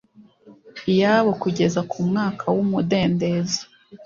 iyabo 0.91 1.31
kugeza 1.41 1.79
ku 1.89 1.99
mwaka 2.09 2.43
w 2.55 2.57
umudendezo 2.63 3.61